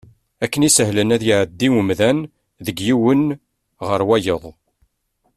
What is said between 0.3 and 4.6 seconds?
Akken isehlen ad iɛeddi umdan deg yiwen ɣer wayeḍ.